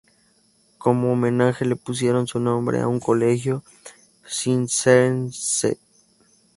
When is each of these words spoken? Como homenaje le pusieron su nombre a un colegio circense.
Como 0.79 1.11
homenaje 1.13 1.63
le 1.63 1.75
pusieron 1.75 2.25
su 2.25 2.39
nombre 2.39 2.79
a 2.79 2.87
un 2.87 2.99
colegio 2.99 3.63
circense. 4.25 5.77